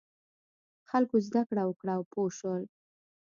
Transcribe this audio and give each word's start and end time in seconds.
خلکو 0.89 1.15
زده 1.27 1.41
کړه 1.49 1.63
وکړه 1.67 1.91
او 1.97 2.03
پوه 2.11 2.29
شول. 2.37 2.63